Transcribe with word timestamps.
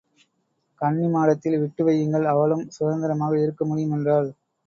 கன்னி 0.81 1.07
மாடத்தில் 1.07 1.57
விட்டு 1.59 1.81
வையுங்கள் 1.85 2.25
அவளும் 2.25 2.65
சுதந்திரமாக 2.69 3.35
இருக்கமுடியும் 3.37 3.95
என்றாள். 3.97 4.29